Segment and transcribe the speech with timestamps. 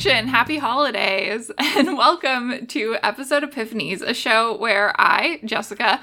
[0.00, 0.28] introduction.
[0.28, 6.00] Happy holidays and welcome to episode Epiphanies, a show where I, Jessica,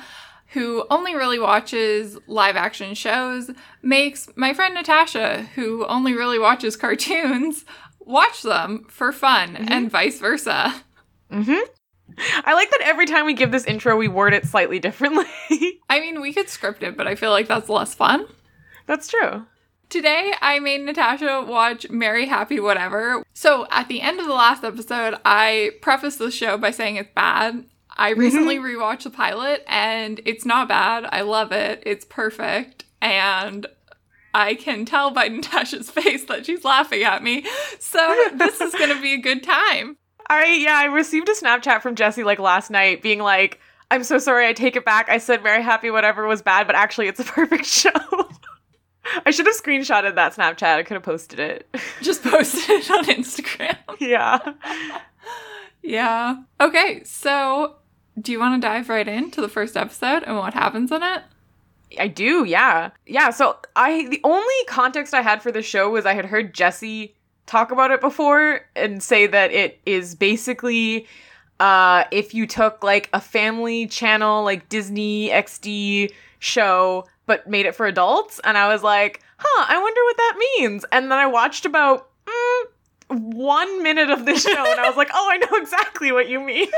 [0.50, 3.50] who only really watches live action shows,
[3.82, 7.65] makes my friend Natasha, who only really watches cartoons,
[8.00, 9.65] watch them for fun mm-hmm.
[9.68, 10.75] and vice versa.
[11.32, 11.61] Mhm.
[12.46, 15.25] I like that every time we give this intro, we word it slightly differently.
[15.89, 18.27] I mean, we could script it, but I feel like that's less fun.
[18.86, 19.46] That's true.
[19.89, 23.23] Today, I made Natasha watch Merry Happy Whatever.
[23.33, 27.13] So, at the end of the last episode, I prefaced the show by saying it's
[27.15, 27.63] bad.
[27.96, 28.19] I mm-hmm.
[28.19, 31.05] recently rewatched the pilot and it's not bad.
[31.10, 31.82] I love it.
[31.86, 32.83] It's perfect.
[33.02, 33.66] And
[34.33, 37.45] I can tell by Natasha's face that she's laughing at me.
[37.79, 39.95] So, this is going to be a good time.
[40.29, 44.17] I, yeah, I received a Snapchat from Jesse like last night being like, I'm so
[44.17, 45.07] sorry, I take it back.
[45.07, 47.91] I said Merry Happy Whatever was bad, but actually it's a perfect show.
[49.25, 50.77] I should have screenshotted that Snapchat.
[50.77, 51.67] I could have posted it.
[52.02, 53.77] Just posted it on Instagram.
[54.00, 54.39] yeah.
[55.81, 56.44] yeah.
[56.59, 57.75] Okay, so
[58.19, 61.23] do you want to dive right into the first episode and what happens in it?
[62.00, 62.91] I do, yeah.
[63.05, 66.53] Yeah, so I the only context I had for the show was I had heard
[66.53, 71.08] Jesse talk about it before and say that it is basically
[71.61, 77.75] uh if you took like a family channel like Disney XD show but made it
[77.75, 78.39] for adults.
[78.43, 80.85] And I was like, huh, I wonder what that means.
[80.91, 82.63] And then I watched about mm,
[83.09, 86.39] one minute of this show and I was like, oh, I know exactly what you
[86.39, 86.67] mean.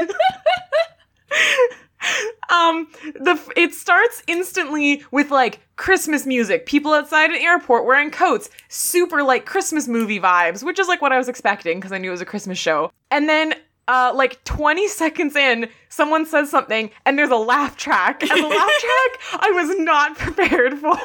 [2.49, 8.49] um the it starts instantly with like christmas music people outside an airport wearing coats
[8.69, 12.07] super like christmas movie vibes which is like what i was expecting because i knew
[12.07, 13.53] it was a christmas show and then
[13.89, 18.21] uh, like 20 seconds in, someone says something and there's a laugh track.
[18.21, 20.95] And the laugh track I was not prepared for.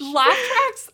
[0.00, 0.90] laugh tracks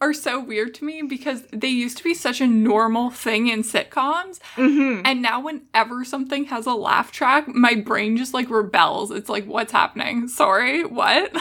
[0.00, 3.62] are so weird to me because they used to be such a normal thing in
[3.62, 4.38] sitcoms.
[4.56, 5.02] Mm-hmm.
[5.04, 9.10] And now, whenever something has a laugh track, my brain just like rebels.
[9.10, 10.26] It's like, what's happening?
[10.28, 11.32] Sorry, what?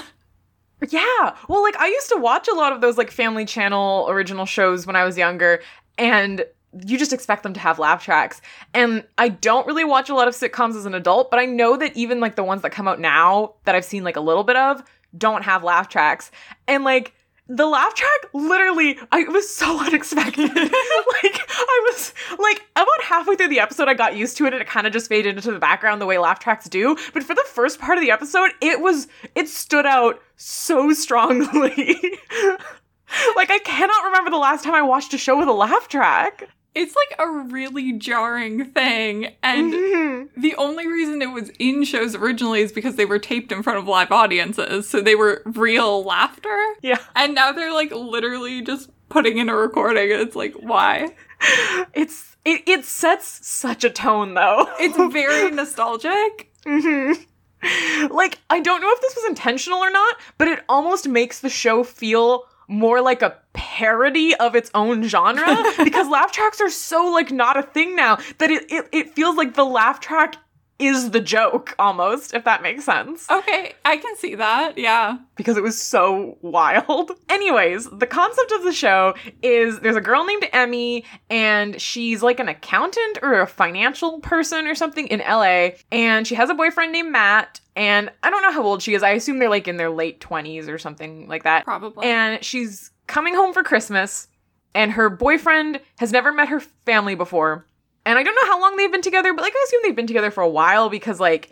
[0.89, 1.35] Yeah.
[1.47, 4.85] Well, like I used to watch a lot of those like family channel original shows
[4.85, 5.61] when I was younger.
[5.97, 6.45] And
[6.85, 8.41] you just expect them to have laugh tracks.
[8.73, 11.77] And I don't really watch a lot of sitcoms as an adult, but I know
[11.77, 14.43] that even like the ones that come out now that I've seen like a little
[14.43, 14.83] bit of
[15.17, 16.31] don't have laugh tracks.
[16.67, 17.13] And like
[17.49, 20.49] the laugh track literally I was so unexpected.
[20.53, 24.61] like I was like about halfway through the episode I got used to it and
[24.61, 27.33] it kind of just faded into the background the way laugh tracks do, but for
[27.33, 31.95] the first part of the episode it was it stood out so strongly.
[33.35, 36.49] like I cannot remember the last time I watched a show with a laugh track
[36.77, 39.33] it's like a really jarring thing.
[39.41, 40.39] And mm-hmm.
[40.39, 43.79] the only reason it was in shows originally is because they were taped in front
[43.79, 44.87] of live audiences.
[44.87, 46.55] So they were real laughter.
[46.83, 46.99] Yeah.
[47.15, 50.11] And now they're like literally just putting in a recording.
[50.11, 51.15] It's like, why?
[51.93, 54.69] It's it, it sets such a tone though.
[54.79, 56.51] It's very nostalgic.
[56.63, 58.13] Mm-hmm.
[58.13, 61.49] Like, I don't know if this was intentional or not, but it almost makes the
[61.49, 65.45] show feel more like a parody of its own genre
[65.83, 69.35] because laugh tracks are so like not a thing now that it, it, it feels
[69.35, 70.35] like the laugh track
[70.79, 73.29] is the joke almost, if that makes sense.
[73.29, 74.77] Okay, I can see that.
[74.77, 75.17] Yeah.
[75.35, 77.11] Because it was so wild.
[77.29, 82.39] Anyways, the concept of the show is there's a girl named Emmy and she's like
[82.39, 86.91] an accountant or a financial person or something in LA and she has a boyfriend
[86.91, 89.03] named Matt and I don't know how old she is.
[89.03, 91.63] I assume they're like in their late 20s or something like that.
[91.65, 92.05] Probably.
[92.05, 94.27] And she's coming home for Christmas
[94.75, 97.65] and her boyfriend has never met her family before
[98.07, 100.07] and I don't know how long they've been together, but like I assume they've been
[100.07, 101.51] together for a while because like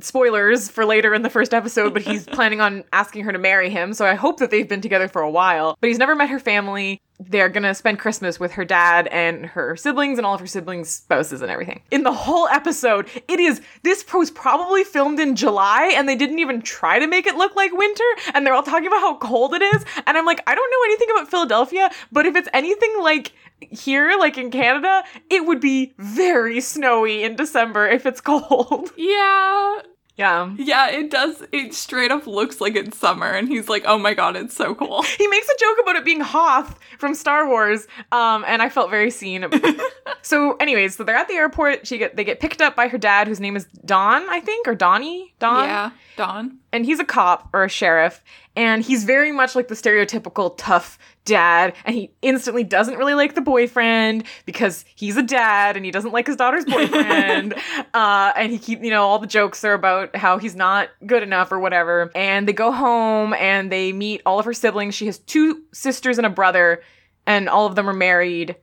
[0.00, 3.70] spoilers for later in the first episode, but he's planning on asking her to marry
[3.70, 3.92] him.
[3.92, 5.76] So I hope that they've been together for a while.
[5.80, 7.02] But he's never met her family.
[7.28, 10.88] They're gonna spend Christmas with her dad and her siblings and all of her siblings'
[10.88, 11.82] spouses and everything.
[11.90, 16.38] In the whole episode, it is this was probably filmed in July and they didn't
[16.38, 18.04] even try to make it look like winter.
[18.34, 19.84] And they're all talking about how cold it is.
[20.06, 24.16] And I'm like, I don't know anything about Philadelphia, but if it's anything like here,
[24.18, 28.90] like in Canada, it would be very snowy in December if it's cold.
[28.96, 29.82] Yeah.
[30.20, 30.54] Yeah.
[30.58, 31.42] Yeah, it does.
[31.50, 34.74] It straight up looks like it's summer, and he's like, oh my god, it's so
[34.74, 35.02] cool.
[35.02, 38.90] He makes a joke about it being Hoth from Star Wars, um, and I felt
[38.90, 39.46] very seen.
[40.22, 41.86] so, anyways, so they're at the airport.
[41.86, 44.68] She get they get picked up by her dad, whose name is Don, I think,
[44.68, 45.34] or Donnie.
[45.38, 45.64] Don.
[45.64, 46.58] Yeah, Don.
[46.70, 48.22] And he's a cop or a sheriff,
[48.54, 50.98] and he's very much like the stereotypical tough
[51.30, 55.90] dad and he instantly doesn't really like the boyfriend because he's a dad and he
[55.90, 57.54] doesn't like his daughter's boyfriend.
[57.94, 61.22] Uh, and he keep you know all the jokes are about how he's not good
[61.22, 62.10] enough or whatever.
[62.14, 64.94] And they go home and they meet all of her siblings.
[64.94, 66.82] She has two sisters and a brother
[67.26, 68.56] and all of them are married.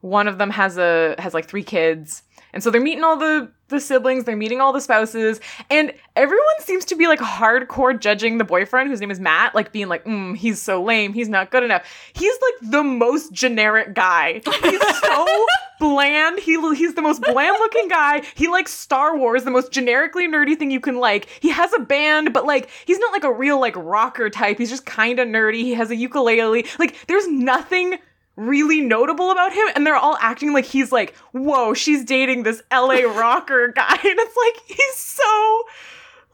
[0.00, 2.22] One of them has a has like three kids.
[2.52, 6.46] And so they're meeting all the the siblings, they're meeting all the spouses, and everyone
[6.60, 10.04] seems to be like hardcore judging the boyfriend whose name is Matt, like being like,
[10.06, 11.84] mm, he's so lame, he's not good enough.
[12.14, 14.40] He's like the most generic guy.
[14.62, 15.26] He's so
[15.78, 16.38] bland.
[16.38, 18.22] He he's the most bland looking guy.
[18.34, 21.28] He likes Star Wars, the most generically nerdy thing you can like.
[21.40, 24.58] He has a band, but like he's not like a real like rocker type.
[24.58, 25.60] He's just kind of nerdy.
[25.60, 26.66] He has a ukulele.
[26.78, 27.98] Like there's nothing
[28.38, 32.62] really notable about him and they're all acting like he's like whoa she's dating this
[32.72, 35.62] la rocker guy and it's like he's so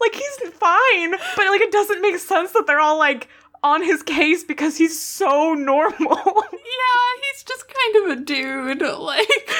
[0.01, 3.29] like he's fine but like it doesn't make sense that they're all like
[3.63, 8.83] on his case because he's so normal Yeah, he's just kind of a dude.
[8.83, 9.51] Like,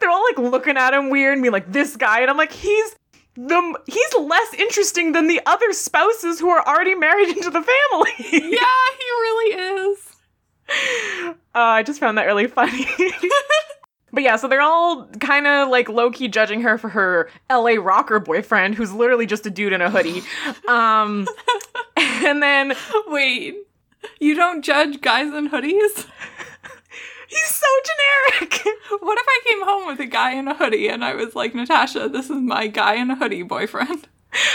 [0.00, 2.52] they're all like looking at him weird and being like this guy and i'm like
[2.52, 2.96] he's
[3.36, 8.12] the he's less interesting than the other spouses who are already married into the family
[8.18, 9.54] yeah, he really
[9.90, 10.14] is.
[11.58, 12.86] Uh, I just found that really funny.
[14.12, 17.74] but yeah, so they're all kind of like low key judging her for her LA
[17.80, 20.22] rocker boyfriend, who's literally just a dude in a hoodie.
[20.68, 21.26] Um,
[21.96, 22.74] and then
[23.08, 23.56] Wait,
[24.20, 26.06] you don't judge guys in hoodies?
[27.26, 27.66] he's so
[28.38, 28.64] generic.
[29.00, 31.56] What if I came home with a guy in a hoodie and I was like,
[31.56, 34.06] Natasha, this is my guy in a hoodie boyfriend?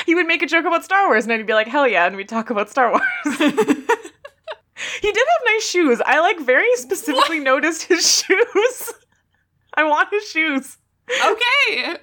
[0.05, 2.15] he would make a joke about Star Wars, and I'd be like, hell yeah, and
[2.15, 3.77] we'd talk about Star Wars.
[5.01, 6.01] He did have nice shoes.
[6.05, 8.93] I like very specifically noticed his shoes.
[9.73, 10.77] I want his shoes.
[11.25, 11.97] Okay,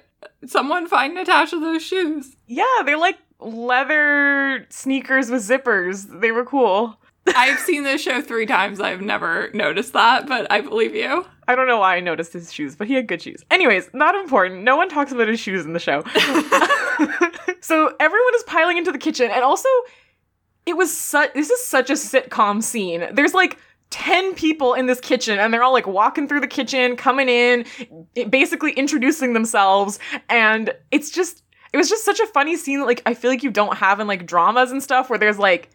[0.45, 2.35] someone find Natasha those shoes.
[2.47, 6.21] Yeah, they're like leather sneakers with zippers.
[6.21, 6.97] They were cool.
[7.27, 8.79] I've seen this show three times.
[8.79, 11.25] I've never noticed that, but I believe you.
[11.47, 13.43] I don't know why I noticed his shoes, but he had good shoes.
[13.51, 14.63] Anyways, not important.
[14.63, 16.03] No one talks about his shoes in the show.
[17.61, 19.69] so everyone is piling into the kitchen, and also,
[20.65, 21.33] it was such.
[21.33, 23.07] This is such a sitcom scene.
[23.13, 23.57] There's like.
[23.89, 27.65] 10 people in this kitchen and they're all like walking through the kitchen, coming in,
[28.29, 29.99] basically introducing themselves.
[30.29, 31.43] And it's just,
[31.73, 33.99] it was just such a funny scene that like I feel like you don't have
[33.99, 35.71] in like dramas and stuff where there's like,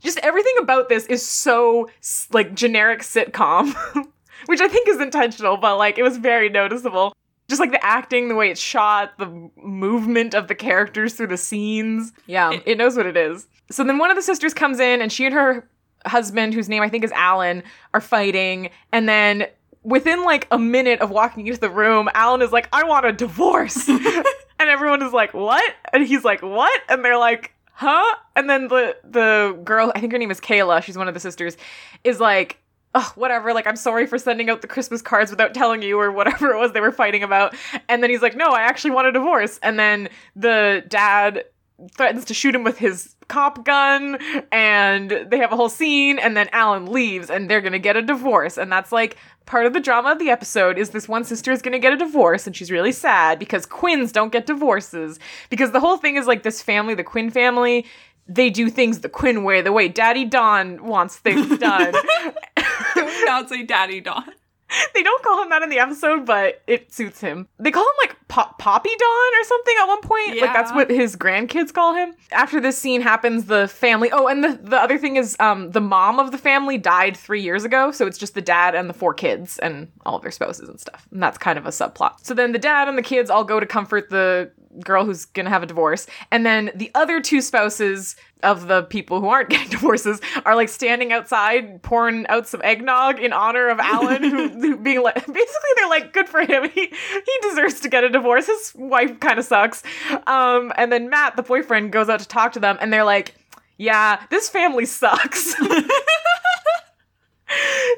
[0.00, 1.90] just everything about this is so
[2.32, 3.74] like generic sitcom,
[4.46, 7.14] which I think is intentional, but like it was very noticeable.
[7.52, 11.36] Just like the acting, the way it's shot, the movement of the characters through the
[11.36, 12.10] scenes.
[12.24, 13.46] Yeah, it, knows what it is.
[13.70, 15.68] So then one of the sisters comes in and she and her
[16.06, 17.62] husband, whose name I think is Alan,
[17.92, 18.70] are fighting.
[18.90, 19.48] And then
[19.82, 23.12] within like a minute of walking into the room, Alan is like, I want a
[23.12, 23.86] divorce.
[23.88, 24.24] and
[24.58, 25.74] everyone is like, What?
[25.92, 26.80] And he's like, What?
[26.88, 28.16] And they're like, Huh?
[28.34, 31.20] And then the the girl, I think her name is Kayla, she's one of the
[31.20, 31.58] sisters,
[32.02, 32.61] is like,
[32.94, 36.12] Oh, whatever, like I'm sorry for sending out the Christmas cards without telling you or
[36.12, 37.54] whatever it was they were fighting about.
[37.88, 39.58] And then he's like, No, I actually want a divorce.
[39.62, 41.44] And then the dad
[41.96, 44.18] threatens to shoot him with his cop gun
[44.52, 47.96] and they have a whole scene and then Alan leaves and they're going to get
[47.96, 49.16] a divorce and that's like
[49.46, 51.92] part of the drama of the episode is this one sister is going to get
[51.92, 55.18] a divorce and she's really sad because Quins don't get divorces
[55.50, 57.86] because the whole thing is like this family the Quinn family
[58.28, 61.94] they do things the Quinn way the way Daddy Don wants things done
[63.24, 64.24] not say Daddy Don?
[64.94, 67.48] they don't call him that in the episode, but it suits him.
[67.58, 70.36] They call him like Pop- Poppy Don or something at one point.
[70.36, 70.42] Yeah.
[70.42, 72.14] Like that's what his grandkids call him.
[72.30, 74.10] After this scene happens, the family.
[74.12, 77.42] Oh, and the the other thing is, um, the mom of the family died three
[77.42, 80.30] years ago, so it's just the dad and the four kids and all of their
[80.30, 81.06] spouses and stuff.
[81.10, 82.24] And that's kind of a subplot.
[82.24, 84.50] So then the dad and the kids all go to comfort the
[84.84, 89.20] girl who's gonna have a divorce, and then the other two spouses of the people
[89.20, 93.78] who aren't getting divorces are like standing outside pouring out some eggnog in honor of
[93.78, 96.68] Alan, who, who being like basically they're like, good for him.
[96.70, 98.46] He he deserves to get a divorce.
[98.46, 99.82] His wife kind of sucks.
[100.26, 103.34] Um, and then Matt, the boyfriend, goes out to talk to them, and they're like,
[103.76, 105.54] yeah, this family sucks.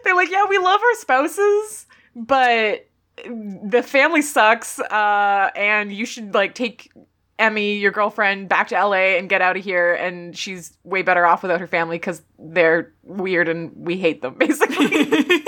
[0.04, 2.88] they're like, yeah, we love our spouses, but
[3.24, 4.78] the family sucks.
[4.78, 6.92] Uh, and you should like take
[7.38, 9.94] Emmy, your girlfriend, back to LA and get out of here.
[9.94, 14.34] And she's way better off without her family because they're weird and we hate them,
[14.38, 14.86] basically.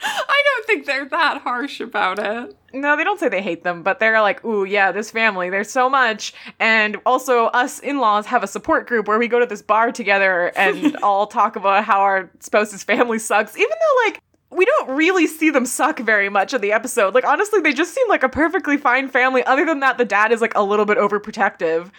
[0.00, 2.56] I don't think they're that harsh about it.
[2.72, 5.70] no, they don't say they hate them, but they're like, ooh, yeah, this family, there's
[5.70, 6.32] so much.
[6.60, 9.90] And also, us in laws have a support group where we go to this bar
[9.90, 14.20] together and all talk about how our spouse's family sucks, even though, like,
[14.50, 17.14] we don't really see them suck very much in the episode.
[17.14, 19.44] Like, honestly, they just seem like a perfectly fine family.
[19.44, 21.90] Other than that, the dad is like a little bit overprotective.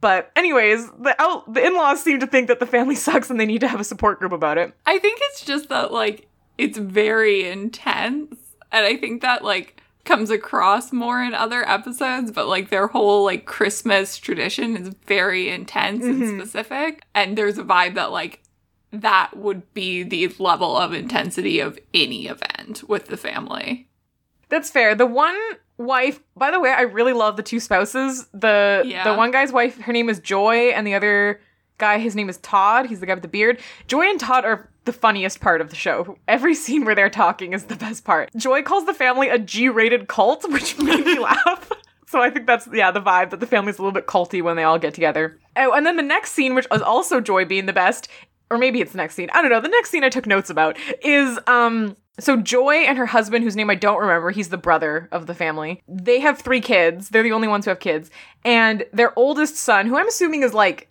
[0.00, 3.40] But, anyways, the out- the in laws seem to think that the family sucks and
[3.40, 4.72] they need to have a support group about it.
[4.86, 8.36] I think it's just that like it's very intense,
[8.70, 12.30] and I think that like comes across more in other episodes.
[12.30, 16.38] But like their whole like Christmas tradition is very intense and mm-hmm.
[16.38, 18.40] specific, and there's a vibe that like
[18.90, 23.88] that would be the level of intensity of any event with the family.
[24.48, 24.94] That's fair.
[24.94, 25.36] The one
[25.76, 28.26] wife, by the way, I really love the two spouses.
[28.32, 29.04] The Yeah.
[29.04, 31.40] the one guy's wife, her name is Joy, and the other
[31.76, 32.86] guy, his name is Todd.
[32.86, 33.60] He's the guy with the beard.
[33.86, 36.16] Joy and Todd are the funniest part of the show.
[36.26, 38.30] Every scene where they're talking is the best part.
[38.36, 41.70] Joy calls the family a G-rated cult, which made me laugh.
[42.06, 44.56] So I think that's yeah the vibe that the family's a little bit culty when
[44.56, 45.38] they all get together.
[45.56, 48.08] Oh, and then the next scene, which is also Joy being the best,
[48.50, 49.30] or maybe it's the next scene.
[49.32, 49.60] I don't know.
[49.60, 53.54] The next scene I took notes about is um so Joy and her husband, whose
[53.54, 55.82] name I don't remember, he's the brother of the family.
[55.86, 57.10] They have three kids.
[57.10, 58.10] They're the only ones who have kids.
[58.44, 60.88] And their oldest son, who I'm assuming is like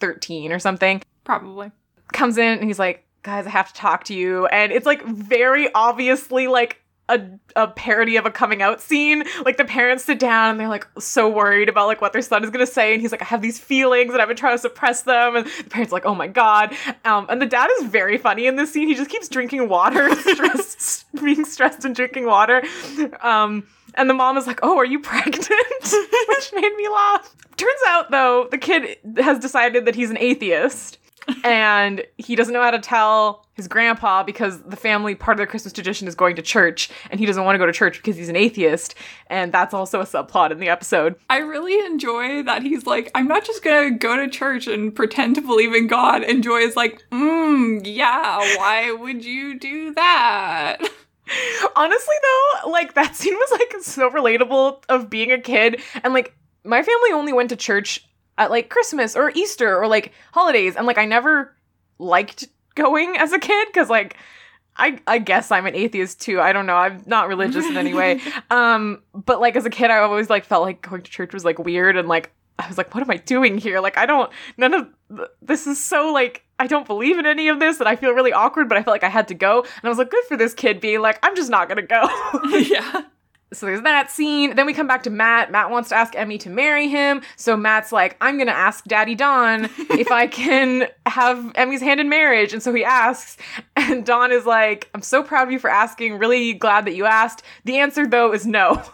[0.00, 1.70] 13 or something, Probably.
[2.12, 4.46] comes in and he's like, guys, I have to talk to you.
[4.46, 7.20] And it's like very obviously like a,
[7.54, 9.24] a parody of a coming out scene.
[9.44, 12.42] Like the parents sit down and they're like so worried about like what their son
[12.44, 12.92] is gonna say.
[12.92, 15.36] And he's like, I have these feelings and I've been trying to suppress them.
[15.36, 16.74] And the parents are like, oh my God.
[17.04, 18.88] Um, and the dad is very funny in this scene.
[18.88, 22.62] He just keeps drinking water, stressed, being stressed and drinking water.
[23.22, 25.48] Um, and the mom is like, oh, are you pregnant?
[26.28, 27.34] Which made me laugh.
[27.56, 30.98] Turns out though, the kid has decided that he's an atheist
[31.44, 35.46] and he doesn't know how to tell his grandpa because the family part of their
[35.46, 38.16] Christmas tradition is going to church, and he doesn't want to go to church because
[38.16, 38.94] he's an atheist,
[39.28, 41.16] and that's also a subplot in the episode.
[41.30, 45.34] I really enjoy that he's like, I'm not just gonna go to church and pretend
[45.36, 46.22] to believe in God.
[46.22, 50.78] And Joy is like, mm, yeah, why would you do that?
[51.74, 56.34] Honestly, though, like that scene was like so relatable of being a kid, and like
[56.64, 58.06] my family only went to church
[58.38, 61.54] at like Christmas or Easter or like holidays, and like I never
[61.98, 64.16] liked going as a kid because like
[64.76, 66.40] I I guess I'm an atheist too.
[66.40, 66.76] I don't know.
[66.76, 68.20] I'm not religious in any way.
[68.50, 71.44] Um, but like as a kid, I always like felt like going to church was
[71.44, 73.80] like weird and like I was like, what am I doing here?
[73.80, 74.30] Like I don't.
[74.56, 77.88] None of th- this is so like I don't believe in any of this, and
[77.88, 78.68] I feel really awkward.
[78.68, 80.54] But I felt like I had to go, and I was like, good for this
[80.54, 82.08] kid being like, I'm just not gonna go.
[82.58, 83.02] yeah.
[83.52, 84.56] So there's that scene.
[84.56, 85.52] Then we come back to Matt.
[85.52, 87.22] Matt wants to ask Emmy to marry him.
[87.36, 92.00] So Matt's like, I'm going to ask Daddy Don if I can have Emmy's hand
[92.00, 92.52] in marriage.
[92.52, 93.36] And so he asks.
[93.76, 96.18] And Don is like, I'm so proud of you for asking.
[96.18, 97.44] Really glad that you asked.
[97.64, 98.82] The answer, though, is no.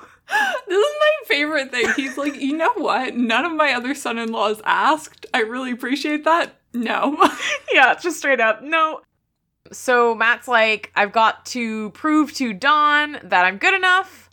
[0.67, 1.93] This is my favorite thing.
[1.95, 3.15] He's like, you know what?
[3.15, 5.27] None of my other son in laws asked.
[5.35, 6.57] I really appreciate that.
[6.73, 7.19] No.
[7.73, 9.03] yeah, just straight up, no.
[9.73, 14.31] So Matt's like, I've got to prove to Don that I'm good enough.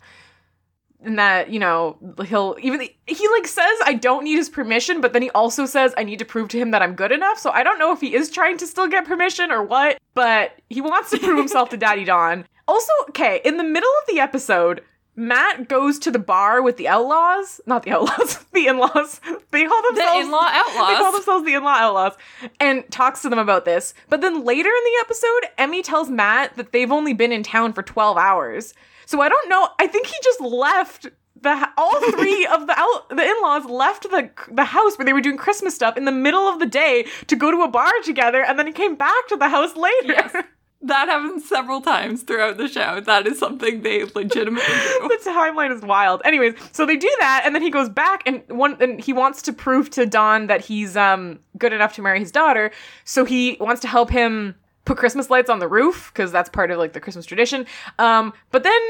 [1.02, 5.14] And that, you know, he'll even he like says I don't need his permission, but
[5.14, 7.38] then he also says I need to prove to him that I'm good enough.
[7.38, 10.52] So I don't know if he is trying to still get permission or what, but
[10.68, 12.44] he wants to prove himself to Daddy Don.
[12.68, 14.82] Also, okay, in the middle of the episode,
[15.16, 19.20] Matt goes to the bar with the outlaws, not the outlaws, the in-laws.
[19.50, 20.88] They call themselves the in-law outlaws.
[20.88, 22.12] they call themselves the in-law outlaws
[22.58, 23.92] and talks to them about this.
[24.08, 27.72] But then later in the episode, Emmy tells Matt that they've only been in town
[27.72, 28.72] for 12 hours.
[29.10, 29.68] So I don't know.
[29.80, 31.08] I think he just left
[31.40, 35.20] the all three of the out, the in-laws left the the house where they were
[35.20, 38.44] doing Christmas stuff in the middle of the day to go to a bar together
[38.44, 40.12] and then he came back to the house later.
[40.12, 40.44] Yes.
[40.82, 43.00] That happens several times throughout the show.
[43.00, 45.08] That is something they legitimately do.
[45.08, 46.22] the timeline is wild.
[46.24, 49.42] Anyways, so they do that, and then he goes back and one and he wants
[49.42, 52.70] to prove to Don that he's um good enough to marry his daughter.
[53.04, 56.70] So he wants to help him put Christmas lights on the roof because that's part
[56.70, 57.66] of like the Christmas tradition.
[57.98, 58.80] Um, but then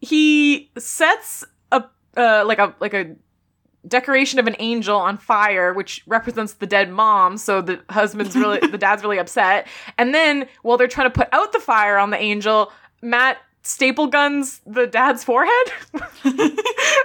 [0.00, 1.84] he sets a
[2.16, 3.14] uh like a like a
[3.86, 8.58] decoration of an angel on fire which represents the dead mom so the husband's really
[8.70, 9.66] the dad's really upset.
[9.98, 12.72] And then while they're trying to put out the fire on the angel
[13.02, 15.72] matt staple guns the dad's forehead.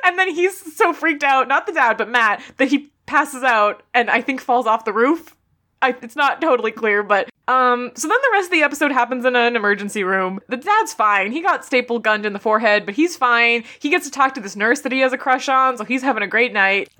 [0.06, 3.84] And then he's so freaked out not the dad but matt that he passes out
[3.94, 5.36] and i think falls off the roof
[5.82, 7.92] I, it's not totally clear, but um.
[7.96, 10.40] So then the rest of the episode happens in an emergency room.
[10.48, 11.32] The dad's fine.
[11.32, 13.64] He got staple gunned in the forehead, but he's fine.
[13.80, 16.02] He gets to talk to this nurse that he has a crush on, so he's
[16.02, 16.90] having a great night.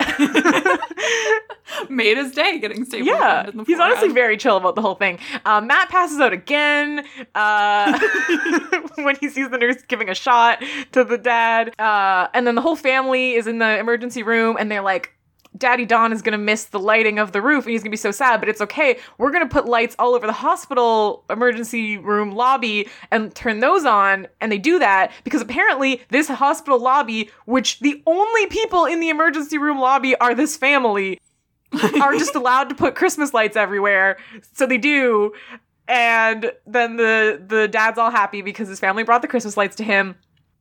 [1.88, 3.06] Made his day getting stable.
[3.06, 5.18] yeah, in the he's honestly very chill about the whole thing.
[5.44, 7.96] Uh, Matt passes out again uh,
[8.96, 12.60] when he sees the nurse giving a shot to the dad, uh, and then the
[12.60, 15.14] whole family is in the emergency room, and they're like.
[15.56, 18.10] Daddy Don is gonna miss the lighting of the roof and he's gonna be so
[18.10, 18.98] sad, but it's okay.
[19.18, 24.28] We're gonna put lights all over the hospital emergency room lobby and turn those on.
[24.40, 29.08] And they do that because apparently this hospital lobby, which the only people in the
[29.08, 31.20] emergency room lobby are this family,
[32.00, 34.18] are just allowed to put Christmas lights everywhere.
[34.54, 35.32] So they do.
[35.88, 39.84] And then the the dad's all happy because his family brought the Christmas lights to
[39.84, 40.14] him.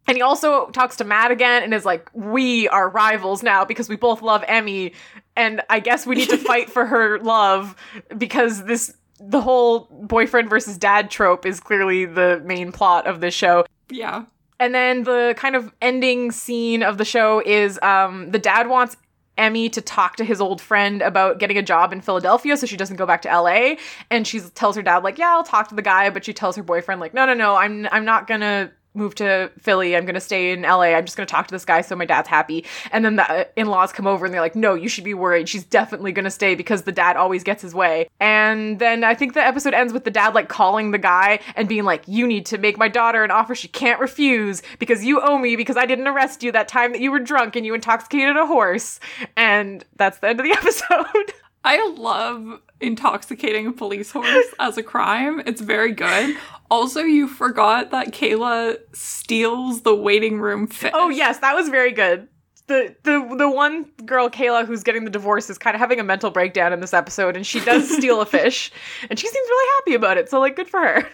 [0.08, 3.89] And he also talks to Matt again and is like, "We are rivals now because
[3.89, 4.94] we both love Emmy,
[5.36, 7.75] and I guess we need to fight for her love
[8.18, 13.34] because this the whole boyfriend versus dad trope is clearly the main plot of this
[13.34, 14.25] show." Yeah.
[14.60, 18.98] And then the kind of ending scene of the show is um, the dad wants
[19.39, 22.75] Emmy to talk to his old friend about getting a job in Philadelphia so she
[22.75, 23.75] doesn't go back to LA.
[24.12, 26.58] And she tells her dad, like, yeah, I'll talk to the guy, but she tells
[26.58, 29.96] her boyfriend, like, no, no, no, I'm I'm not gonna move to Philly.
[29.96, 30.96] I'm going to stay in LA.
[30.96, 32.65] I'm just going to talk to this guy so my dad's happy.
[32.91, 35.48] And then the uh, in-laws come over and they're like, "No, you should be worried.
[35.48, 39.15] She's definitely going to stay because the dad always gets his way." And then I
[39.15, 42.27] think the episode ends with the dad like calling the guy and being like, "You
[42.27, 45.77] need to make my daughter an offer she can't refuse because you owe me because
[45.77, 49.00] I didn't arrest you that time that you were drunk and you intoxicated a horse."
[49.36, 51.34] And that's the end of the episode.
[51.63, 55.42] I love intoxicating a police horse as a crime.
[55.46, 56.36] It's very good.
[56.72, 60.92] Also, you forgot that Kayla steals the waiting room fish.
[60.94, 62.28] Oh yes, that was very good.
[62.68, 66.04] The, the the one girl Kayla who's getting the divorce is kind of having a
[66.04, 68.72] mental breakdown in this episode and she does steal a fish
[69.10, 71.08] and she seems really happy about it so like good for her.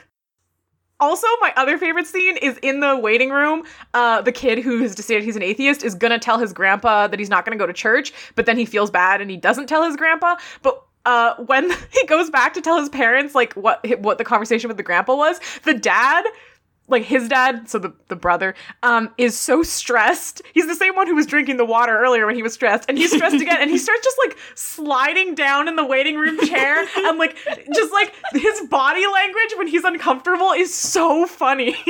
[0.99, 3.63] Also, my other favorite scene is in the waiting room.
[3.93, 7.19] Uh, the kid who has decided he's an atheist is gonna tell his grandpa that
[7.19, 9.83] he's not gonna go to church, but then he feels bad and he doesn't tell
[9.83, 10.37] his grandpa.
[10.61, 14.67] But uh, when he goes back to tell his parents like what what the conversation
[14.67, 16.25] with the grandpa was, the dad
[16.87, 20.41] like his dad, so the, the brother, um, is so stressed.
[20.53, 22.97] He's the same one who was drinking the water earlier when he was stressed, and
[22.97, 26.85] he's stressed again, and he starts just like sliding down in the waiting room chair,
[26.97, 27.37] and like
[27.73, 31.75] just like his body language when he's uncomfortable is so funny.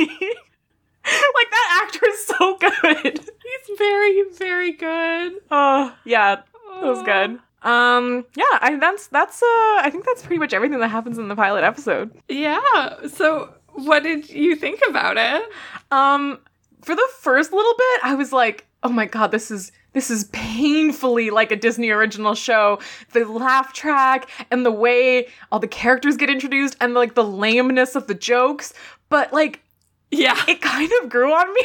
[1.06, 3.20] like that actor is so good.
[3.20, 5.34] He's very, very good.
[5.50, 6.42] Oh yeah,
[6.80, 7.38] that was good.
[7.62, 9.46] Um, yeah, I, that's that's uh,
[9.82, 12.12] I think that's pretty much everything that happens in the pilot episode.
[12.28, 12.60] Yeah.
[13.08, 15.42] So, what did you think about it?
[15.90, 16.38] Um,
[16.82, 20.24] for the first little bit, I was like, oh my god, this is this is
[20.24, 22.78] painfully like a Disney original show.
[23.12, 27.96] The laugh track and the way all the characters get introduced and like the lameness
[27.96, 28.74] of the jokes,
[29.08, 29.62] but like
[30.10, 30.36] Yeah.
[30.48, 31.64] it kind of grew on me.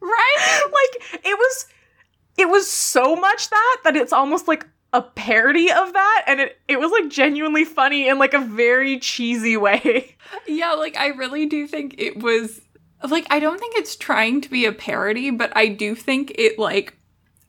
[0.00, 0.62] Right?
[0.64, 1.66] like it was
[2.36, 6.56] it was so much that that it's almost like a parody of that and it
[6.68, 10.16] it was like genuinely funny in like a very cheesy way.
[10.46, 12.60] Yeah, like I really do think it was
[13.08, 16.58] like I don't think it's trying to be a parody, but I do think it
[16.58, 16.96] like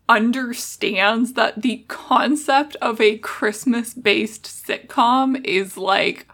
[0.09, 6.27] understands that the concept of a Christmas-based sitcom is like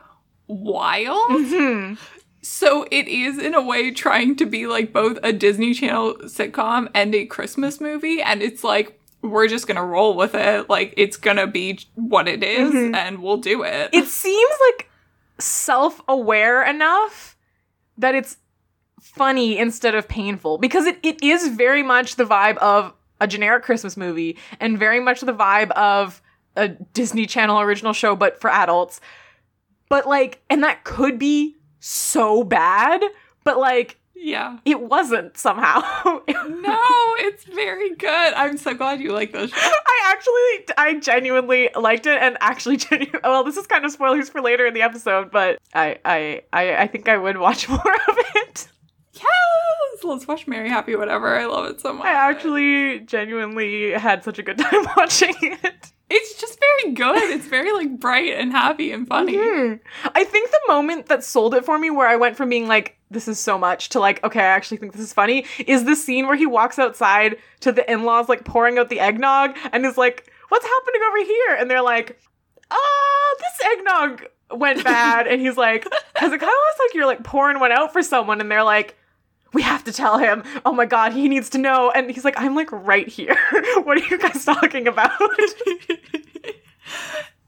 [0.47, 1.31] wild.
[1.31, 1.97] Mhm.
[2.41, 6.89] So it is in a way trying to be like both a Disney Channel sitcom
[6.95, 10.69] and a Christmas movie and it's like we're just to roll with it.
[10.69, 12.95] Like it's to be what it is, Mhm.
[12.95, 13.89] and we'll do it.
[13.93, 14.89] It seems like
[15.39, 17.37] self-aware enough
[17.97, 18.37] that it's
[19.01, 23.63] funny instead of painful because it, it is very much the vibe of a generic
[23.63, 26.21] Christmas movie and very much the vibe of
[26.55, 29.01] a Disney Channel original show but for adults.
[29.89, 33.01] But like and that could be so bad,
[33.43, 34.57] but like yeah.
[34.65, 35.81] it wasn't somehow.
[36.27, 36.79] No,
[37.45, 38.33] it's very good.
[38.33, 39.57] I'm so glad you like this show.
[39.59, 44.29] I actually, I genuinely liked it, and actually, genu- well, this is kind of spoilers
[44.29, 47.79] for later in the episode, but I, I, I, I think I would watch more
[47.79, 48.67] of it.
[49.13, 49.23] Yes!
[50.03, 51.37] Let's watch Merry Happy Whatever.
[51.37, 52.05] I love it so much.
[52.07, 55.91] I actually genuinely had such a good time watching it.
[56.09, 57.29] It's just very good.
[57.31, 59.37] It's very like bright and happy and funny.
[59.37, 59.79] Mhm.
[60.15, 62.97] I think the moment that sold it for me, where I went from being like,
[63.11, 65.95] this is so much, to like, okay, I actually think this is funny, is the
[65.95, 69.85] scene where he walks outside to the in laws, like pouring out the eggnog, and
[69.85, 71.55] is like, what's happening over here?
[71.59, 72.19] And they're like,
[72.71, 75.27] ah, this eggnog went bad.
[75.27, 78.01] and he's like, because it kind of looks like you're like pouring one out for
[78.01, 78.95] someone, and they're like,
[79.53, 80.43] we have to tell him.
[80.65, 81.91] Oh my god, he needs to know.
[81.91, 83.35] And he's like, I'm like right here.
[83.83, 85.11] what are you guys talking about?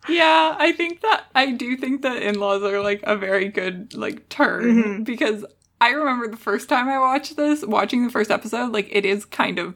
[0.09, 4.27] Yeah, I think that I do think that in-laws are like a very good like
[4.29, 5.03] turn Mhm.
[5.05, 5.45] because
[5.79, 9.25] I remember the first time I watched this, watching the first episode, like it is
[9.25, 9.75] kind of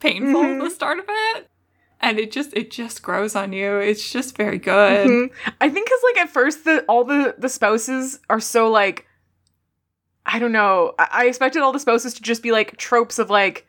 [0.00, 0.60] painful Mhm.
[0.64, 1.48] the start of it.
[2.00, 3.76] And it just it just grows on you.
[3.78, 5.08] It's just very good.
[5.08, 5.30] Mhm.
[5.60, 9.06] I think because like at first the all the the spouses are so like
[10.26, 10.92] I don't know.
[10.98, 13.66] I, I expected all the spouses to just be like tropes of like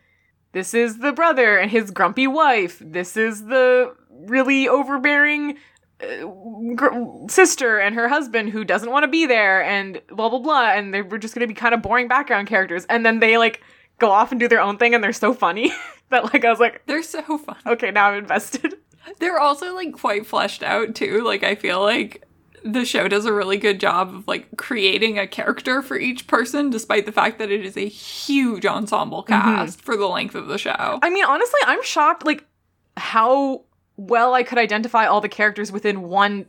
[0.51, 2.77] this is the brother and his grumpy wife.
[2.83, 5.57] This is the really overbearing
[6.01, 10.71] Uh, sister and her husband who doesn't want to be there and blah blah blah.
[10.71, 12.85] And they were just going to be kind of boring background characters.
[12.89, 13.61] And then they like
[13.99, 15.73] go off and do their own thing and they're so funny
[16.09, 17.57] that like I was like, They're so fun.
[17.65, 18.75] okay, now I'm invested.
[19.19, 21.23] They're also like quite fleshed out too.
[21.23, 22.23] Like I feel like
[22.63, 26.69] the show does a really good job of like creating a character for each person
[26.69, 29.33] despite the fact that it is a huge ensemble mm-hmm.
[29.33, 30.99] cast for the length of the show.
[31.01, 32.45] I mean, honestly, I'm shocked like
[32.97, 33.63] how
[33.99, 36.45] well I could identify all the characters within one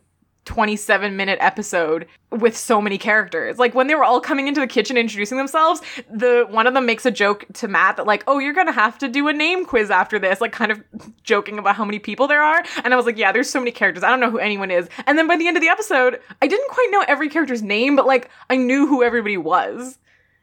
[0.46, 3.58] 27 minute episode with so many characters.
[3.58, 6.86] Like when they were all coming into the kitchen introducing themselves, the one of them
[6.86, 9.32] makes a joke to Matt that like, "Oh, you're going to have to do a
[9.32, 10.82] name quiz after this," like kind of
[11.22, 12.64] joking about how many people there are.
[12.84, 14.02] And I was like, "Yeah, there's so many characters.
[14.02, 16.46] I don't know who anyone is." And then by the end of the episode, I
[16.46, 19.98] didn't quite know every character's name, but like I knew who everybody was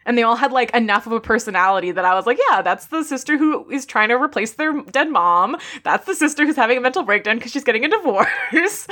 [0.07, 2.87] and they all had like enough of a personality that I was like, yeah, that's
[2.87, 5.57] the sister who is trying to replace their dead mom.
[5.83, 8.27] That's the sister who's having a mental breakdown because she's getting a divorce.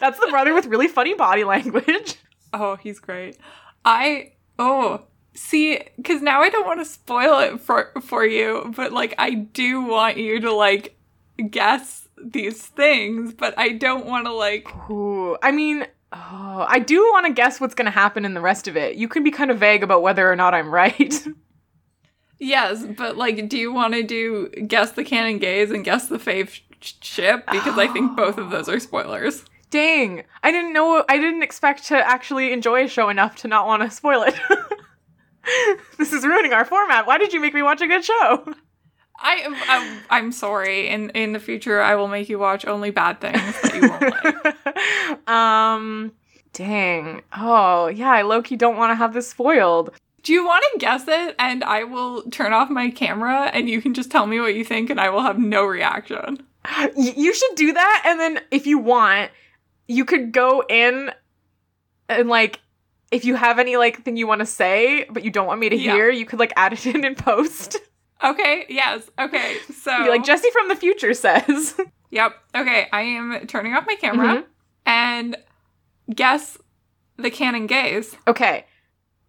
[0.00, 2.16] that's the brother with really funny body language.
[2.52, 3.38] Oh, he's great.
[3.84, 5.02] I oh
[5.34, 9.34] see because now I don't want to spoil it for for you, but like I
[9.34, 10.96] do want you to like
[11.50, 14.68] guess these things, but I don't want to like.
[14.90, 18.40] Ooh, I mean, Oh, I do want to guess what's going to happen in the
[18.40, 18.96] rest of it.
[18.96, 21.14] You can be kind of vague about whether or not I'm right.
[22.38, 26.18] yes, but like, do you want to do guess the canon gays and guess the
[26.18, 27.44] fave sh- ship?
[27.50, 27.80] Because oh.
[27.80, 29.44] I think both of those are spoilers.
[29.70, 31.04] Dang, I didn't know.
[31.10, 34.34] I didn't expect to actually enjoy a show enough to not want to spoil it.
[35.98, 37.06] this is ruining our format.
[37.06, 38.54] Why did you make me watch a good show?
[39.20, 40.88] I, um, am I am sorry.
[40.88, 44.02] In in the future, I will make you watch only bad things that you won't
[44.02, 44.56] like.
[45.28, 46.12] um,
[46.52, 47.22] dang.
[47.36, 49.90] Oh yeah, I low key don't want to have this spoiled.
[50.22, 51.36] Do you want to guess it?
[51.38, 54.64] And I will turn off my camera, and you can just tell me what you
[54.64, 56.44] think, and I will have no reaction.
[56.96, 59.30] You should do that, and then if you want,
[59.86, 61.10] you could go in
[62.08, 62.60] and like
[63.10, 65.68] if you have any like thing you want to say but you don't want me
[65.68, 65.94] to yeah.
[65.94, 67.78] hear, you could like add it in in post.
[68.20, 69.08] Okay, yes.
[69.16, 69.92] Okay, so.
[69.92, 71.80] Like Jesse from the future says.
[72.10, 72.32] yep.
[72.52, 74.50] Okay, I am turning off my camera mm-hmm.
[74.88, 75.36] And
[76.12, 76.56] guess
[77.18, 78.16] the canon gays.
[78.26, 78.64] Okay.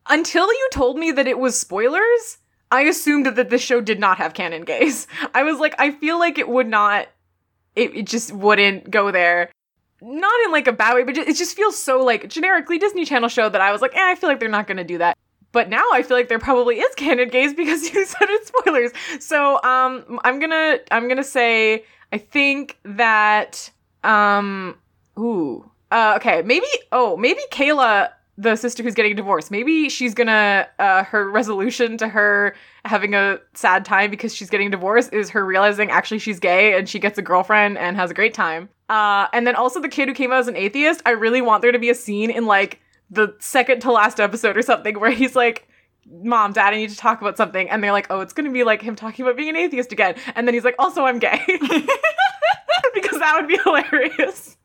[0.08, 2.38] Until you told me that it was spoilers,
[2.72, 5.06] I assumed that the show did not have canon gays.
[5.36, 7.10] I was like, I feel like it would not,
[7.76, 9.52] it, it just wouldn't go there.
[10.02, 13.28] Not in like a bad way, but it just feels so like generically Disney Channel
[13.28, 15.18] show that I was like, eh, I feel like they're not gonna do that
[15.52, 18.92] but now I feel like there probably is canon gays because you said it's spoilers.
[19.20, 23.72] So um I'm gonna I'm gonna say I think that
[24.04, 24.76] um
[25.20, 25.70] ooh.
[25.92, 31.04] Uh okay maybe oh maybe Kayla the sister who's getting divorced maybe she's gonna uh
[31.04, 32.56] her resolution to her
[32.86, 36.88] having a sad time because she's getting divorced is her realizing actually she's gay and
[36.88, 38.70] she gets a girlfriend and has a great time.
[38.88, 41.62] Uh and then also the kid who came out as an atheist I really want
[41.64, 42.80] there to be a scene in like
[43.12, 45.68] the second to last episode or something where he's like
[46.24, 47.70] mom dad i need to talk about something.
[47.70, 50.16] And they're like oh it's gonna be like him talking about being an atheist again.
[50.36, 51.44] And then he's like also i'm gay.
[52.94, 54.56] Because that would be hilarious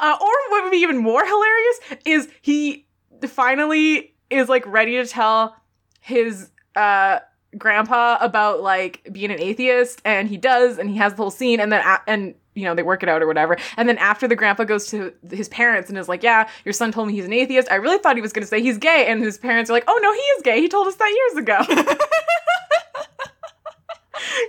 [0.00, 2.86] uh, or what would be even more hilarious is he
[3.28, 5.54] finally is like ready to tell
[6.00, 7.18] his uh
[7.58, 11.58] grandpa about like being an atheist and he does and he has the whole scene
[11.60, 13.56] and then a- and you know, they work it out or whatever.
[13.76, 16.90] And then after the grandpa goes to his parents and is like, Yeah, your son
[16.90, 17.70] told me he's an atheist.
[17.70, 19.06] I really thought he was going to say he's gay.
[19.08, 20.60] And his parents are like, Oh, no, he is gay.
[20.60, 21.96] He told us that years ago.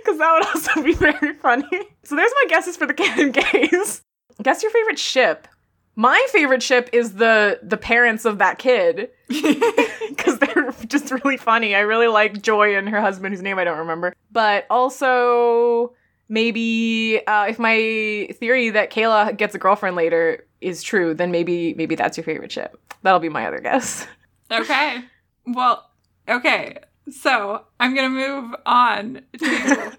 [0.04, 1.64] Because that would also be very funny.
[2.04, 4.02] So there's my guesses for the canon gays.
[4.42, 5.48] Guess your favorite ship.
[5.94, 11.74] My favorite ship is the the parents of that kid because they're just really funny.
[11.74, 14.14] I really like Joy and her husband, whose name I don't remember.
[14.30, 15.92] But also,
[16.28, 21.74] maybe uh, if my theory that Kayla gets a girlfriend later is true, then maybe
[21.74, 22.78] maybe that's your favorite ship.
[23.02, 24.06] That'll be my other guess.
[24.50, 25.04] okay.
[25.46, 25.90] Well,
[26.28, 26.78] okay.
[27.10, 29.92] So I'm gonna move on to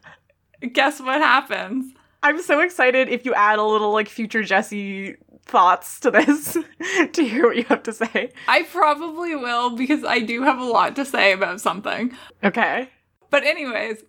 [0.74, 1.93] guess what happens.
[2.23, 6.53] I'm so excited if you add a little like future Jesse thoughts to this
[7.13, 8.31] to hear what you have to say.
[8.47, 12.15] I probably will because I do have a lot to say about something.
[12.43, 12.89] Okay.
[13.29, 14.03] But anyways,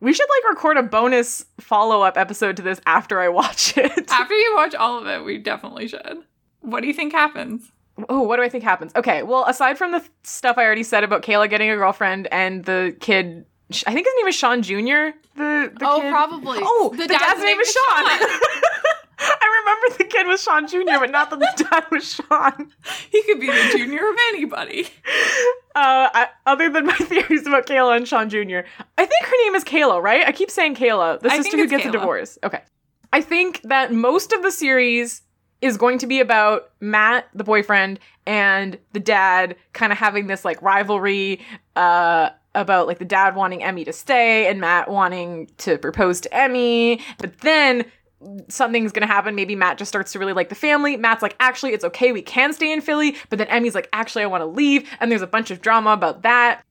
[0.00, 4.10] we should like record a bonus follow up episode to this after I watch it.
[4.10, 6.18] After you watch all of it, we definitely should.
[6.60, 7.70] What do you think happens?
[8.08, 8.92] Oh, what do I think happens?
[8.94, 12.28] Okay, well, aside from the th- stuff I already said about Kayla getting a girlfriend
[12.30, 13.46] and the kid,
[13.86, 15.16] I think his name is Sean Jr.
[15.34, 16.10] The, the oh, kid.
[16.10, 16.58] probably.
[16.62, 18.06] Oh, the, the dad's, dad's, name, is Sean.
[18.06, 18.28] Sean.
[19.18, 22.72] I remember the kid was Sean Jr., but not that the dad was Sean.
[23.10, 24.88] He could be the junior of anybody.
[25.76, 28.60] Uh, I, other than my theories about Kayla and Sean Jr.,
[28.96, 30.26] I think her name is Kayla, right?
[30.26, 31.88] I keep saying Kayla, the sister who gets Kayla.
[31.90, 32.38] a divorce.
[32.42, 32.62] Okay.
[33.12, 35.20] I think that most of the series
[35.60, 40.46] is going to be about Matt, the boyfriend, and the dad kind of having this
[40.46, 41.40] like rivalry
[41.76, 46.34] uh, about like the dad wanting Emmy to stay and Matt wanting to propose to
[46.34, 47.00] Emmy.
[47.18, 47.84] But then
[48.48, 49.34] something's gonna happen.
[49.34, 50.96] Maybe Matt just starts to really like the family.
[50.96, 53.16] Matt's like, actually, it's okay, we can stay in Philly.
[53.28, 54.88] But then Emmy's like, actually, I wanna leave.
[55.00, 56.64] And there's a bunch of drama about that.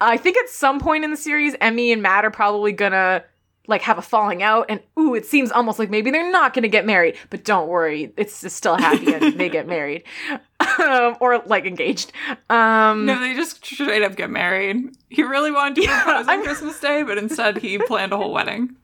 [0.00, 3.24] I think at some point in the series, Emmy and Matt are probably gonna
[3.68, 6.62] like have a falling out and ooh it seems almost like maybe they're not going
[6.62, 10.02] to get married but don't worry it's, it's still happy and they get married
[10.80, 12.12] um, or like engaged
[12.50, 14.96] um No, they just straight up get married.
[15.08, 18.16] He really wanted to Yeah, propose on I'm- Christmas Day, but instead he planned a
[18.16, 18.74] whole wedding.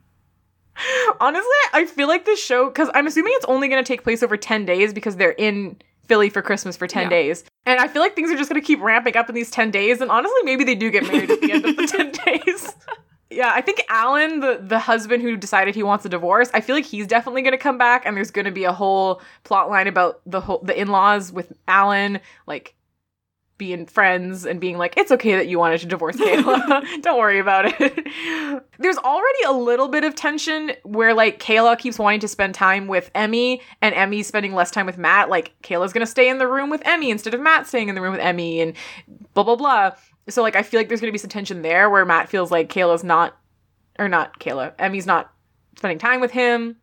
[1.21, 4.23] honestly i feel like this show because i'm assuming it's only going to take place
[4.23, 7.09] over 10 days because they're in philly for christmas for 10 Yeah.
[7.09, 9.51] days and i feel like things are just going to keep ramping up in these
[9.51, 12.13] 10 days and honestly maybe they do get married at the end of the 10
[12.13, 12.75] days
[13.31, 16.75] yeah i think alan the, the husband who decided he wants a divorce i feel
[16.75, 19.69] like he's definitely going to come back and there's going to be a whole plot
[19.69, 22.75] line about the whole the in-laws with alan like
[23.59, 26.83] being friends and being like, it's okay that you wanted to divorce Kayla.
[27.03, 28.63] Don't worry about it.
[28.79, 32.87] There's already a little bit of tension where like Kayla keeps wanting to spend time
[32.87, 35.29] with Emmy and Emmy's spending less time with Matt.
[35.29, 38.01] Like Kayla's gonna stay in the room with Emmy instead of Matt staying in the
[38.01, 38.75] room with Emmy and
[39.35, 39.91] blah blah blah.
[40.31, 42.69] So like I feel like there's gonna be some tension there where Matt feels like
[42.73, 43.37] Kayla's not
[43.99, 45.33] or not Kayla, Emmy's not
[45.77, 46.77] spending time with him.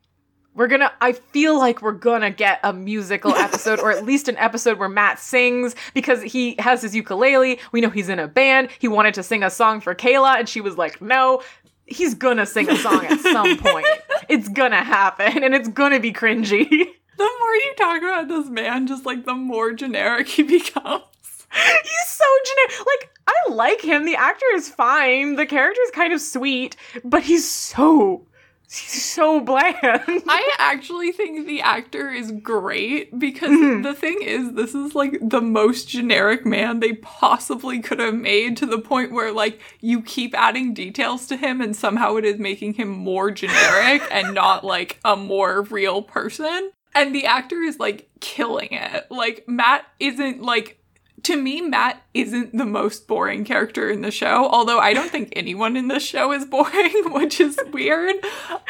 [0.54, 4.38] We're gonna, I feel like we're gonna get a musical episode or at least an
[4.38, 7.60] episode where Matt sings because he has his ukulele.
[7.74, 8.70] We know he's in a band.
[8.80, 11.42] He wanted to sing a song for Kayla and she was like, no.
[11.88, 13.86] He's gonna sing a song at some point.
[14.28, 16.68] It's gonna happen and it's gonna be cringy.
[17.18, 21.02] The more you talk about this man, just like the more generic he becomes.
[21.50, 22.86] He's so generic.
[22.86, 24.06] Like, I like him.
[24.06, 25.36] The actor is fine.
[25.36, 28.26] The character is kind of sweet, but he's so,
[28.64, 29.78] he's so bland.
[29.84, 33.84] I actually think the actor is great because Mhm.
[33.84, 38.58] the thing is, this is like the most generic man they possibly could have made
[38.58, 42.38] to the point where, like, you keep adding details to him and somehow it is
[42.38, 46.72] making him more generic and not like a more real person.
[46.94, 49.08] And the actor is like killing it.
[49.10, 50.80] Like, Matt isn't like.
[51.24, 55.34] To me, Matt isn't the most boring character in the show, although I don't think
[55.36, 58.16] anyone in this show is boring, which is weird.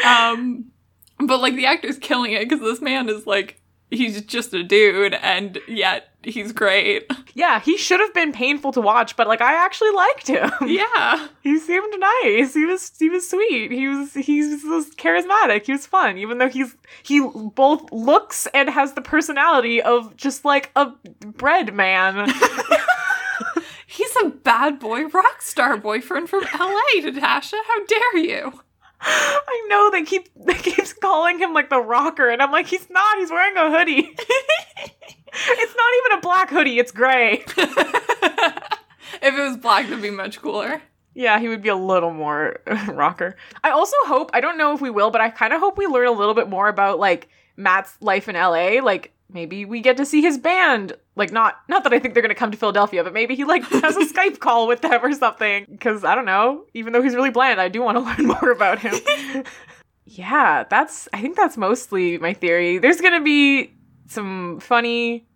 [0.05, 0.71] Um,
[1.19, 5.13] but like the actor's killing it because this man is like he's just a dude
[5.13, 7.09] and yet he's great.
[7.33, 10.51] yeah, he should have been painful to watch, but like, I actually liked him.
[10.67, 11.27] Yeah.
[11.41, 12.53] He seemed nice.
[12.53, 13.71] He was he was sweet.
[13.71, 15.65] He was he was charismatic.
[15.65, 20.43] He was fun, even though he's he both looks and has the personality of just
[20.43, 20.91] like a
[21.25, 22.29] bread man.
[23.87, 27.57] He's a bad boy rock star boyfriend from LA, Natasha.
[27.67, 28.59] How dare you?
[29.05, 32.89] I know they keep they keep calling him like the rocker, and I'm like, he's
[32.89, 33.17] not.
[33.17, 34.15] He's wearing a hoodie.
[34.17, 36.79] it's not even a black hoodie.
[36.79, 37.43] It's gray.
[37.57, 40.81] if it was black, that'd be much cooler.
[41.13, 43.37] Yeah, he would be a little more rocker.
[43.63, 45.87] I also hope, I don't know if we will, but I kind of hope we
[45.87, 48.81] learn a little bit more about like Matt's life in LA.
[48.83, 50.93] Like maybe we get to see his band.
[51.15, 53.43] Like not not that I think they're going to come to Philadelphia, but maybe he
[53.43, 56.65] like has a Skype call with them or something cuz I don't know.
[56.73, 58.95] Even though he's really bland, I do want to learn more about him.
[60.05, 62.77] yeah, that's I think that's mostly my theory.
[62.77, 63.73] There's going to be
[64.07, 65.27] some funny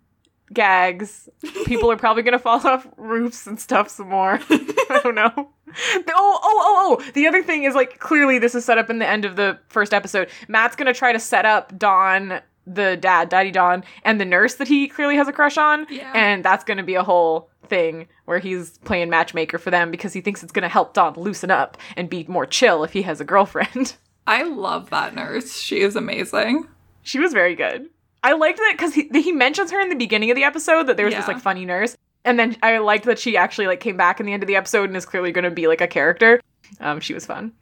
[0.53, 1.29] gags.
[1.65, 4.39] People are probably going to fall off roofs and stuff some more.
[4.49, 5.31] I don't know.
[5.35, 7.11] The- Oh, oh, oh, oh.
[7.13, 9.59] The other thing is like clearly this is set up in the end of the
[9.69, 10.29] first episode.
[10.47, 12.41] Matt's gonna try to set up Don,
[12.73, 15.87] the dad, Daddy Don, and the nurse that he clearly has a crush on.
[15.89, 16.11] Yeah.
[16.15, 20.21] And that's gonna be a whole thing where he's playing matchmaker for them because he
[20.21, 23.25] thinks it's gonna help Don loosen up and be more chill if he has a
[23.25, 23.95] girlfriend.
[24.27, 25.57] I love that nurse.
[25.59, 26.67] She is amazing.
[27.01, 27.89] she was very good.
[28.23, 30.97] I liked that because he, he mentions her in the beginning of the episode that
[30.97, 31.95] there was this like funny nurse.
[32.25, 34.57] And then I liked that she actually like came back in the end of the
[34.57, 36.41] episode and is clearly going to be like a character.
[36.81, 37.53] Um, she was fun.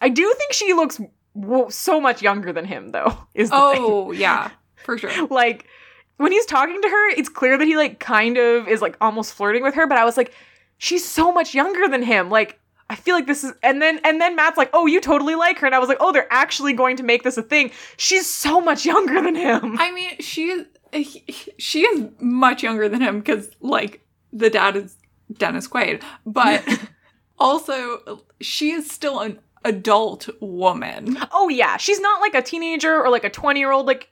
[0.00, 1.00] I do think she looks
[1.70, 3.16] so much younger than him, though.
[3.34, 3.82] Is the thing.
[3.82, 4.50] Oh, yeah,
[4.84, 5.26] for sure.
[5.30, 5.66] like
[6.16, 9.34] when he's talking to her, it's clear that he like kind of is like almost
[9.34, 9.86] flirting with her.
[9.86, 10.32] But I was like,
[10.78, 12.30] she's so much younger than him.
[12.30, 12.58] Like
[12.90, 15.58] I feel like this is, and then and then Matt's like, oh, you totally like
[15.58, 17.70] her, and I was like, oh, they're actually going to make this a thing.
[17.96, 19.76] She's so much younger than him.
[19.78, 21.24] I mean, she he-
[21.58, 24.00] she is much younger than him because like
[24.32, 24.96] the dad is
[25.36, 26.64] Dennis Quaid, but
[27.38, 31.18] also she is still an adult woman.
[31.32, 34.08] Oh yeah, she's not like a teenager or like a 20-year-old like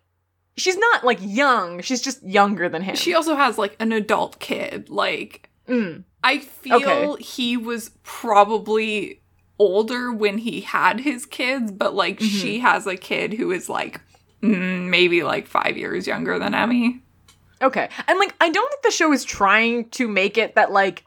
[0.56, 1.80] she's not like young.
[1.82, 2.96] She's just younger than him.
[2.96, 4.88] She also has like an adult kid.
[4.90, 6.04] Like Mm.
[6.22, 7.22] I feel Okay.
[7.22, 9.20] he was probably
[9.59, 12.40] older when he had his kids, but like Mhm.
[12.40, 14.00] she has a kid who is like
[14.42, 17.00] mm, maybe like five years younger than Emmy.
[17.62, 17.88] Okay.
[18.06, 21.04] And like I don't think the show is trying to make it that like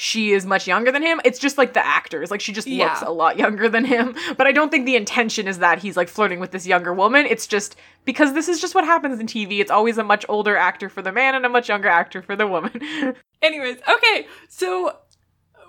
[0.00, 1.20] she is much younger than him.
[1.24, 2.30] It's just like the actors.
[2.30, 4.14] Like she just looks a lot younger than him.
[4.36, 7.26] But I don't think the intention is that he's like flirting with this younger woman.
[7.26, 9.58] It's just because this is just what happens in TV.
[9.58, 12.36] It's always a much older actor for the man and a much younger actor for
[12.36, 12.80] the woman.
[13.42, 14.98] Anyways, okay, so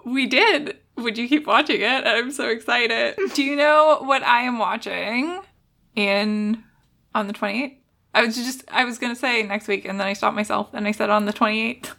[0.06, 0.78] we did.
[0.98, 2.06] Would you keep watching it?
[2.06, 3.16] I'm so excited.
[3.34, 5.42] Do you know what I am watching
[5.96, 6.64] in
[7.16, 7.78] on the 28th?
[8.14, 10.88] I was just I was gonna say next week, and then I stopped myself and
[10.88, 11.94] I said on the 28th.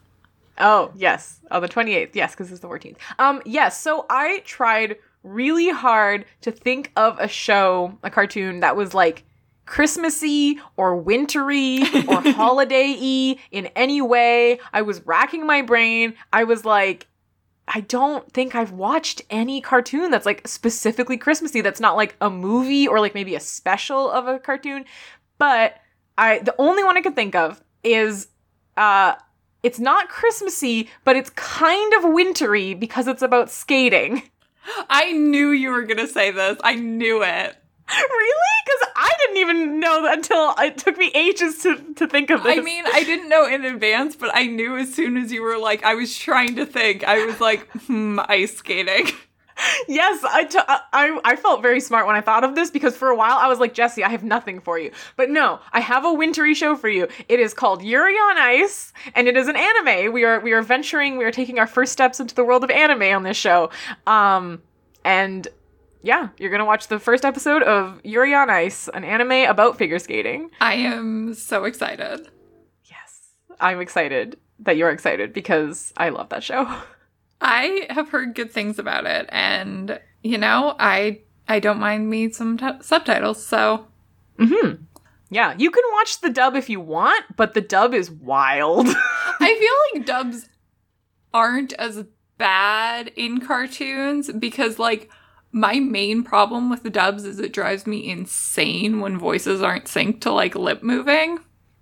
[0.61, 1.40] Oh, yes.
[1.51, 2.11] Oh, the 28th.
[2.14, 2.96] Yes, because it's the 14th.
[3.18, 3.81] Um, yes.
[3.81, 9.25] So I tried really hard to think of a show, a cartoon that was like
[9.66, 14.59] Christmassy or wintry or holiday y in any way.
[14.73, 16.14] I was racking my brain.
[16.33, 17.07] I was like,
[17.68, 22.29] I don't think I've watched any cartoon that's like specifically Christmassy that's not like a
[22.29, 24.85] movie or like maybe a special of a cartoon.
[25.38, 25.77] But
[26.18, 28.27] I the only one I could think of is
[28.77, 29.14] uh
[29.62, 34.23] it's not Christmassy, but it's kind of wintry because it's about skating.
[34.88, 36.59] I knew you were gonna say this.
[36.62, 37.57] I knew it.
[37.88, 38.61] really?
[38.64, 42.42] Because I didn't even know that until it took me ages to, to think of
[42.42, 42.59] this.
[42.59, 45.59] I mean, I didn't know in advance, but I knew as soon as you were
[45.59, 47.05] like, I was trying to think.
[47.05, 49.09] I was like, hmm, ice skating.
[49.88, 53.09] yes, I, t- I I felt very smart when I thought of this because for
[53.09, 54.90] a while I was like, Jesse, I have nothing for you.
[55.16, 57.09] But no, I have a wintry show for you.
[57.29, 60.12] It is called Yuri on Ice, and it is an anime.
[60.12, 62.70] We are we are venturing, we are taking our first steps into the world of
[62.70, 63.70] anime on this show.
[64.07, 64.62] Um,
[65.05, 65.46] and
[66.03, 69.99] yeah, you're gonna watch the first episode of Yuri on Ice, an anime about figure
[69.99, 70.51] skating.
[70.61, 72.29] I am so excited.
[72.85, 76.81] Yes, I'm excited that you're excited because I love that show.
[77.40, 82.31] I have heard good things about it, and you know, I I don't mind me
[82.31, 83.44] some t- subtitles.
[83.44, 83.87] So,
[84.38, 84.72] hmm
[85.33, 88.87] yeah, you can watch the dub if you want, but the dub is wild.
[89.40, 89.57] I
[89.92, 90.48] feel like dubs
[91.33, 92.05] aren't as
[92.37, 95.09] bad in cartoons because like
[95.53, 100.20] my main problem with the dubs is it drives me insane when voices aren't synced
[100.22, 101.38] to like lip moving.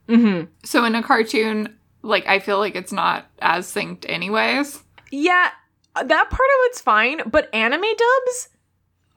[0.09, 4.83] hmm So in a cartoon, like I feel like it's not as synced anyways.
[5.11, 5.51] Yeah,
[5.94, 8.49] uh, that part of it's fine, but anime dubs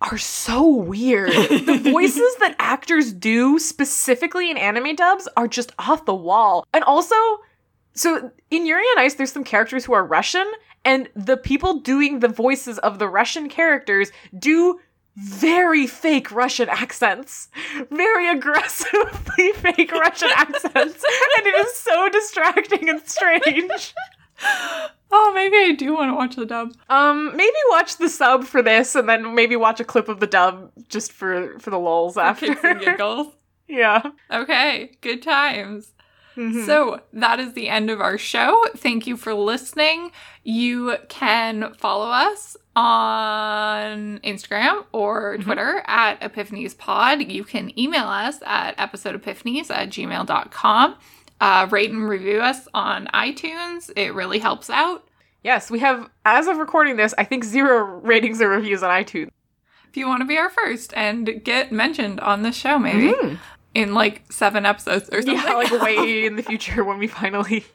[0.01, 1.31] are so weird.
[1.31, 6.65] the voices that actors do specifically in anime dubs are just off the wall.
[6.73, 7.15] And also,
[7.93, 10.49] so in Yuri on Ice, there's some characters who are Russian,
[10.83, 14.79] and the people doing the voices of the Russian characters do
[15.17, 17.49] very fake Russian accents.
[17.91, 21.03] Very aggressively fake Russian accents.
[21.03, 23.93] And it is so distracting and strange.
[25.13, 26.71] Oh, maybe I do want to watch the dub.
[26.89, 30.25] Um, maybe watch the sub for this, and then maybe watch a clip of the
[30.27, 32.45] dub just for for the lulls after.
[32.47, 33.27] Kicks and giggles.
[33.67, 34.01] yeah.
[34.31, 35.91] Okay, good times.
[36.37, 36.65] Mhm.
[36.65, 38.65] So that is the end of our show.
[38.77, 40.13] Thank you for listening.
[40.45, 47.21] You can follow us on Instagram or Twitter at Epiphanies Pod.
[47.29, 50.95] You can email us at episodeepiphanies at gmail.com.
[51.41, 53.89] Uh, rate and review us on iTunes.
[53.97, 55.03] It really helps out.
[55.43, 59.29] yes, we have as of recording this, I think zero ratings or reviews on iTunes.
[59.89, 63.39] If you want to be our first and get mentioned on this show, maybe Mhm.
[63.73, 65.43] in like seven episodes or something.
[65.43, 67.65] Yeah, like way in the future when we finally.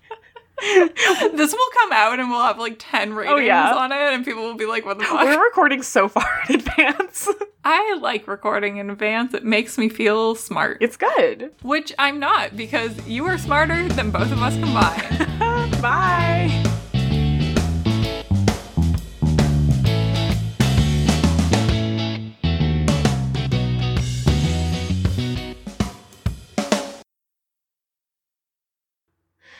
[1.36, 3.74] this will come out and we'll have like 10 ratings Oh, yeah.
[3.74, 6.54] on it and people will be like what the fuck We're recording so far in
[6.60, 7.28] advance.
[7.64, 11.52] i like recording in advance it makes me feel smart It's good.
[11.62, 16.62] which i'm not because you are smarter than both of us combined Bye.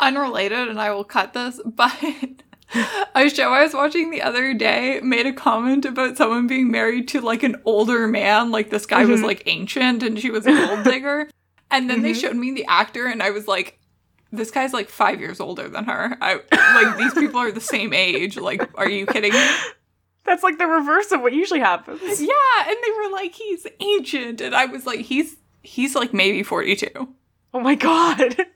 [0.01, 1.93] Unrelated and i will cut this but
[3.15, 7.07] a show i was watching the other day made a comment about someone being married
[7.09, 9.25] to like an older man like this guy was Mhm.
[9.25, 11.29] like ancient and she was a gold digger
[11.71, 12.21] and then they Mhm.
[12.21, 13.79] showed me the actor and i was like
[14.33, 16.35] this guy's like five years older than her i
[16.83, 19.47] like these people are the same age like are you kidding me
[20.25, 22.01] That's like the reverse of what usually happens.
[22.21, 26.43] yeah and they were like he's ancient and i was like he's he's like maybe
[26.43, 26.89] 42
[27.55, 28.47] Oh my god.